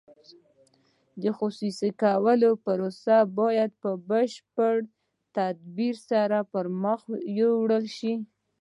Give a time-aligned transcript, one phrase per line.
[1.21, 4.75] د خصوصي کولو پروسه باید په بشپړ
[5.37, 7.01] تدبیر سره پرمخ
[7.41, 8.13] یوړل شي.